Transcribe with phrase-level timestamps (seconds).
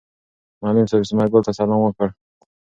[0.61, 2.07] معلم صاحب ثمر ګل ته سلام وکړ.